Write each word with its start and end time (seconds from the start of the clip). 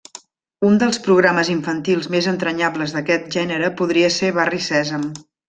Un 0.69 0.77
dels 0.83 0.95
programes 1.07 1.51
infantils 1.55 2.07
més 2.15 2.29
entranyables 2.31 2.97
d'aquest 2.97 3.29
gènere 3.37 3.71
podria 3.83 4.11
ser 4.19 4.33
Barri 4.41 4.65
Sèsam. 4.71 5.07